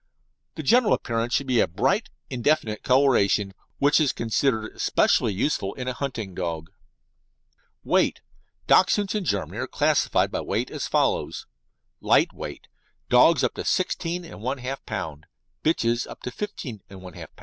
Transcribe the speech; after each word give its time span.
The 0.55 0.63
general 0.63 0.93
appearance 0.93 1.35
should 1.35 1.45
be 1.45 1.59
a 1.59 1.67
bright, 1.67 2.09
indefinite 2.27 2.81
coloration, 2.81 3.53
which 3.77 3.99
is 4.01 4.11
considered 4.13 4.75
especially 4.75 5.31
useful 5.31 5.75
in 5.75 5.87
a 5.87 5.93
hunting 5.93 6.33
dog. 6.33 6.71
WEIGHT 7.83 8.21
Dachshunds 8.67 9.13
in 9.13 9.25
Germany 9.25 9.59
are 9.59 9.67
classified 9.67 10.31
by 10.31 10.41
weight 10.41 10.71
as 10.71 10.87
follows: 10.87 11.45
Light 11.99 12.33
weight 12.33 12.67
Dogs 13.09 13.43
up 13.43 13.53
to 13.53 13.63
16 13.63 14.23
1/2 14.23 14.47
lb., 14.87 15.23
bitches 15.63 16.07
up 16.07 16.23
to 16.23 16.31
15 16.31 16.81
1/2 16.89 16.89
lb. 17.13 17.27